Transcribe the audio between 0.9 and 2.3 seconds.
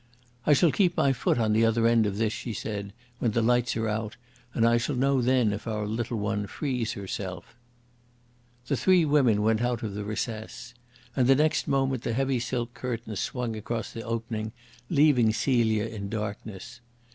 my foot on the other end of